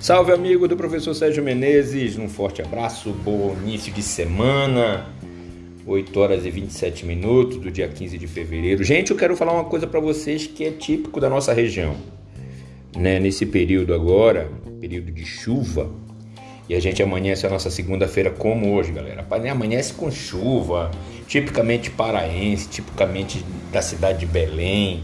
Salve 0.00 0.30
amigo 0.30 0.68
do 0.68 0.76
professor 0.76 1.12
Sérgio 1.12 1.42
Menezes, 1.42 2.16
um 2.16 2.28
forte 2.28 2.62
abraço, 2.62 3.10
bom 3.10 3.56
início 3.64 3.92
de 3.92 4.00
semana, 4.00 5.06
8 5.84 6.20
horas 6.20 6.46
e 6.46 6.50
27 6.52 7.04
minutos 7.04 7.58
do 7.58 7.68
dia 7.68 7.88
15 7.88 8.16
de 8.16 8.28
fevereiro. 8.28 8.84
Gente, 8.84 9.10
eu 9.10 9.16
quero 9.16 9.36
falar 9.36 9.52
uma 9.52 9.64
coisa 9.64 9.88
para 9.88 9.98
vocês 9.98 10.46
que 10.46 10.64
é 10.64 10.70
típico 10.70 11.20
da 11.20 11.28
nossa 11.28 11.52
região. 11.52 11.96
Né? 12.96 13.18
Nesse 13.18 13.44
período 13.44 13.92
agora, 13.92 14.48
período 14.80 15.10
de 15.10 15.24
chuva, 15.24 15.90
e 16.68 16.76
a 16.76 16.80
gente 16.80 17.02
amanhece 17.02 17.44
a 17.44 17.50
nossa 17.50 17.68
segunda-feira 17.68 18.30
como 18.30 18.74
hoje, 18.74 18.92
galera. 18.92 19.26
Amanhece 19.50 19.94
com 19.94 20.12
chuva, 20.12 20.92
tipicamente 21.26 21.90
paraense, 21.90 22.68
tipicamente 22.68 23.44
da 23.72 23.82
cidade 23.82 24.20
de 24.20 24.26
Belém. 24.26 25.02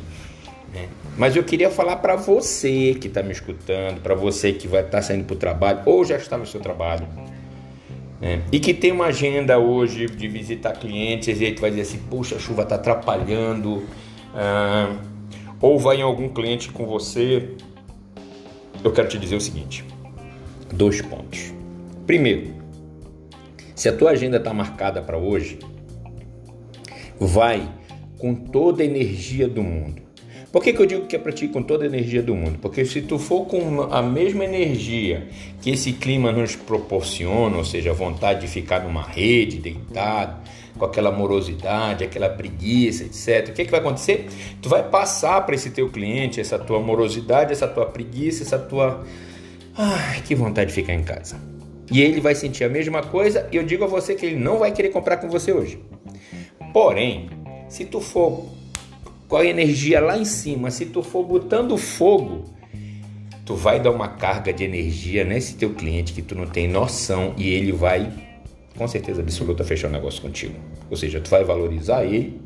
Né? 0.75 0.88
Mas 1.17 1.36
eu 1.36 1.44
queria 1.44 1.71
falar 1.71 1.96
para 1.96 2.17
você 2.17 2.94
que 3.00 3.07
está 3.07 3.22
me 3.22 3.30
escutando, 3.30 4.00
para 4.03 4.14
você 4.14 4.53
que 4.53 4.67
vai 4.67 4.80
estar 4.80 4.99
tá 4.99 5.03
saindo 5.03 5.25
para 5.25 5.35
o 5.35 5.39
trabalho 5.39 5.80
ou 5.86 6.04
já 6.04 6.16
está 6.16 6.36
no 6.36 6.44
seu 6.44 6.61
trabalho. 6.61 7.07
Né? 8.21 8.43
E 8.50 8.58
que 8.58 8.75
tem 8.75 8.90
uma 8.90 9.07
agenda 9.07 9.58
hoje 9.58 10.07
de 10.07 10.26
visitar 10.26 10.72
clientes 10.72 11.40
e 11.40 11.44
aí 11.44 11.52
tu 11.52 11.61
vai 11.61 11.71
dizer 11.71 11.82
assim, 11.82 11.99
puxa, 12.11 12.35
a 12.35 12.39
chuva 12.39 12.63
está 12.63 12.75
atrapalhando. 12.75 13.85
Ah, 14.35 14.96
ou 15.61 15.79
vai 15.79 15.99
em 15.99 16.02
algum 16.02 16.29
cliente 16.29 16.71
com 16.71 16.85
você. 16.85 17.50
Eu 18.82 18.93
quero 18.93 19.08
te 19.08 19.18
dizer 19.18 19.36
o 19.36 19.41
seguinte: 19.41 19.85
dois 20.72 21.00
pontos. 21.00 21.54
Primeiro, 22.07 22.52
se 23.75 23.88
a 23.88 23.96
tua 23.96 24.11
agenda 24.11 24.36
está 24.36 24.52
marcada 24.52 25.00
para 25.00 25.16
hoje, 25.16 25.58
vai 27.18 27.66
com 28.18 28.35
toda 28.35 28.82
a 28.82 28.86
energia 28.86 29.49
do 29.49 29.63
mundo. 29.63 30.02
Por 30.54 30.63
que, 30.63 30.72
que 30.72 30.81
eu 30.81 30.86
digo 30.86 31.07
que 31.07 31.17
é 31.17 31.18
para 31.18 31.32
ti 31.32 31.49
com 31.49 31.64
toda 31.64 31.82
a 31.82 31.89
energia 31.89 32.22
do 32.22 32.33
mundo? 32.33 32.61
Porque 32.62 32.84
se 32.84 33.03
tu 33.03 33.19
for 33.19 33.44
com 33.44 33.83
a 33.91 34.00
mesma 34.00 34.44
energia 34.44 35.27
que 35.60 35.70
esse 35.70 35.92
clima 35.94 36.30
nos 36.30 36.55
proporciona, 36.55 37.56
ou 37.56 37.64
seja, 37.64 37.91
a 37.91 37.92
vontade 37.92 38.42
de 38.42 38.47
ficar 38.47 38.84
numa 38.84 39.02
rede, 39.02 39.58
deitado, 39.58 40.41
com 40.78 40.84
aquela 40.84 41.10
morosidade, 41.10 42.05
aquela 42.05 42.28
preguiça, 42.28 43.02
etc. 43.02 43.48
O 43.48 43.52
que, 43.52 43.64
que 43.64 43.70
vai 43.72 43.80
acontecer? 43.80 44.28
Tu 44.62 44.69
vai 44.69 44.88
passar 44.88 45.41
para 45.41 45.56
esse 45.56 45.70
teu 45.70 45.91
cliente 45.91 46.41
essa 46.41 46.56
tua 46.56 46.78
morosidade, 46.78 47.50
essa 47.50 47.66
tua 47.66 47.86
preguiça, 47.86 48.44
essa 48.44 48.56
tua. 48.56 49.05
Ai, 49.77 50.22
que 50.25 50.36
vontade 50.36 50.69
de 50.69 50.75
ficar 50.75 50.94
em 50.94 51.02
casa. 51.02 51.36
E 51.91 52.00
ele 52.00 52.20
vai 52.20 52.36
sentir 52.36 52.62
a 52.62 52.69
mesma 52.69 53.02
coisa 53.02 53.48
e 53.50 53.56
eu 53.56 53.64
digo 53.64 53.82
a 53.82 53.88
você 53.88 54.14
que 54.14 54.25
ele 54.25 54.36
não 54.36 54.60
vai 54.60 54.70
querer 54.70 54.91
comprar 54.91 55.16
com 55.16 55.28
você 55.28 55.52
hoje. 55.52 55.80
Porém, 56.72 57.28
se 57.69 57.84
tu 57.84 58.00
for 58.00 58.55
com 59.28 59.36
a 59.36 59.44
energia 59.44 60.00
lá 60.00 60.19
em 60.19 60.25
cima, 60.25 60.70
se 60.70 60.86
tu 60.86 61.03
for 61.03 61.25
botando 61.25 61.77
fogo, 61.77 62.44
tu 63.44 63.55
vai 63.55 63.81
dar 63.81 63.91
uma 63.91 64.08
carga 64.08 64.53
de 64.53 64.64
energia 64.64 65.25
nesse 65.25 65.55
teu 65.55 65.75
cliente 65.75 66.12
que 66.12 66.22
tu 66.22 66.34
não 66.34 66.47
tem 66.47 66.69
noção 66.69 67.34
e 67.36 67.48
ele 67.48 67.72
vai, 67.72 68.11
com 68.77 68.86
certeza 68.89 69.20
absoluta, 69.20 69.64
fechar 69.64 69.89
o 69.89 69.92
negócio 69.92 70.22
contigo. 70.22 70.55
Ou 70.91 70.97
seja, 70.97 71.20
tu 71.20 71.31
vai 71.31 71.44
valorizar 71.44 72.05
ele, 72.05 72.41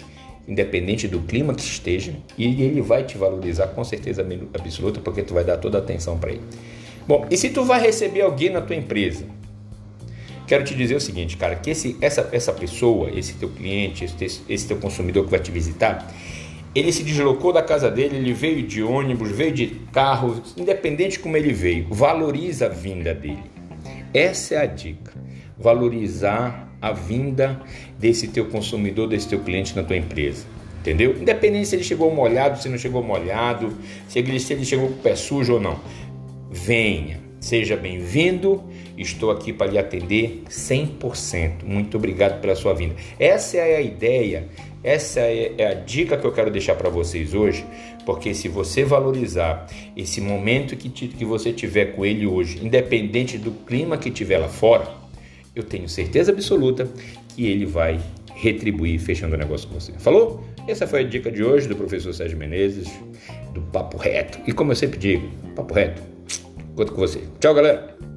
independente 0.46 1.06
do 1.06 1.20
clima 1.20 1.54
que 1.54 1.62
esteja, 1.62 2.14
e 2.36 2.62
ele 2.62 2.80
vai 2.80 3.04
te 3.04 3.18
valorizar 3.18 3.68
com 3.68 3.84
certeza 3.84 4.26
absoluta 4.54 5.00
porque 5.00 5.22
tu 5.22 5.34
vai 5.34 5.44
dar 5.44 5.58
toda 5.58 5.78
a 5.78 5.80
atenção 5.80 6.18
para 6.18 6.32
ele. 6.32 6.42
Bom, 7.06 7.26
e 7.30 7.36
se 7.36 7.50
tu 7.50 7.64
vai 7.64 7.80
receber 7.80 8.22
alguém 8.22 8.50
na 8.50 8.60
tua 8.60 8.76
empresa? 8.76 9.24
Quero 10.46 10.64
te 10.64 10.74
dizer 10.74 10.94
o 10.94 11.00
seguinte, 11.00 11.36
cara, 11.36 11.56
que 11.56 11.70
esse, 11.70 11.96
essa, 12.00 12.28
essa 12.32 12.52
pessoa, 12.52 13.10
esse 13.10 13.34
teu 13.34 13.50
cliente, 13.50 14.04
esse, 14.04 14.42
esse 14.48 14.66
teu 14.66 14.78
consumidor 14.78 15.24
que 15.24 15.30
vai 15.30 15.40
te 15.40 15.50
visitar, 15.50 16.10
ele 16.78 16.92
se 16.92 17.02
deslocou 17.02 17.52
da 17.52 17.62
casa 17.62 17.90
dele, 17.90 18.16
ele 18.16 18.32
veio 18.32 18.62
de 18.62 18.82
ônibus, 18.82 19.30
veio 19.30 19.52
de 19.52 19.66
carro, 19.92 20.42
independente 20.56 21.12
de 21.12 21.18
como 21.20 21.36
ele 21.36 21.52
veio, 21.52 21.86
valoriza 21.90 22.66
a 22.66 22.68
vinda 22.68 23.14
dele. 23.14 23.44
Essa 24.12 24.54
é 24.54 24.58
a 24.58 24.66
dica. 24.66 25.12
Valorizar 25.58 26.68
a 26.80 26.92
vinda 26.92 27.60
desse 27.98 28.28
teu 28.28 28.46
consumidor, 28.46 29.08
desse 29.08 29.28
teu 29.28 29.40
cliente 29.40 29.74
na 29.74 29.82
tua 29.82 29.96
empresa. 29.96 30.46
Entendeu? 30.80 31.16
Independente 31.20 31.68
se 31.68 31.76
ele 31.76 31.84
chegou 31.84 32.14
molhado, 32.14 32.60
se 32.62 32.68
não 32.68 32.78
chegou 32.78 33.02
molhado, 33.02 33.76
se 34.08 34.18
ele, 34.18 34.38
se 34.38 34.52
ele 34.52 34.64
chegou 34.64 34.88
com 34.88 34.94
o 34.94 34.98
pé 34.98 35.16
sujo 35.16 35.54
ou 35.54 35.60
não. 35.60 35.80
Venha, 36.50 37.20
seja 37.40 37.76
bem-vindo. 37.76 38.62
Estou 38.96 39.30
aqui 39.30 39.52
para 39.52 39.70
lhe 39.70 39.78
atender 39.78 40.42
100%. 40.48 41.64
Muito 41.64 41.96
obrigado 41.96 42.40
pela 42.40 42.54
sua 42.54 42.74
vinda. 42.74 42.94
Essa 43.18 43.58
é 43.58 43.76
a 43.76 43.80
ideia 43.80 44.48
essa 44.82 45.20
é, 45.20 45.54
é 45.58 45.66
a 45.66 45.74
dica 45.74 46.16
que 46.16 46.24
eu 46.24 46.32
quero 46.32 46.50
deixar 46.50 46.76
para 46.76 46.88
vocês 46.88 47.34
hoje, 47.34 47.64
porque 48.06 48.32
se 48.32 48.48
você 48.48 48.84
valorizar 48.84 49.66
esse 49.96 50.20
momento 50.20 50.76
que, 50.76 50.88
te, 50.88 51.08
que 51.08 51.24
você 51.24 51.52
tiver 51.52 51.96
com 51.96 52.06
ele 52.06 52.26
hoje, 52.26 52.64
independente 52.64 53.36
do 53.36 53.50
clima 53.50 53.98
que 53.98 54.10
tiver 54.10 54.38
lá 54.38 54.48
fora, 54.48 54.88
eu 55.54 55.64
tenho 55.64 55.88
certeza 55.88 56.30
absoluta 56.30 56.88
que 57.34 57.46
ele 57.46 57.66
vai 57.66 58.00
retribuir 58.34 59.00
fechando 59.00 59.34
o 59.34 59.38
negócio 59.38 59.68
com 59.68 59.74
você. 59.80 59.92
Falou? 59.98 60.44
Essa 60.68 60.86
foi 60.86 61.00
a 61.00 61.04
dica 61.04 61.30
de 61.30 61.42
hoje 61.42 61.66
do 61.66 61.74
professor 61.74 62.12
Sérgio 62.14 62.38
Menezes, 62.38 62.88
do 63.52 63.60
Papo 63.60 63.96
Reto. 63.96 64.38
E 64.46 64.52
como 64.52 64.70
eu 64.70 64.76
sempre 64.76 64.98
digo, 64.98 65.28
Papo 65.56 65.74
Reto, 65.74 66.00
conto 66.78 66.92
com 66.92 67.00
você. 67.00 67.24
Tchau, 67.40 67.54
galera! 67.54 68.07